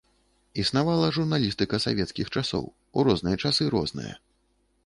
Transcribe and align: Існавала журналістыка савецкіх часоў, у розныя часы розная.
Існавала 0.63 1.09
журналістыка 1.17 1.81
савецкіх 1.85 2.33
часоў, 2.41 2.63
у 2.97 3.07
розныя 3.09 3.35
часы 3.47 3.63
розная. 3.75 4.13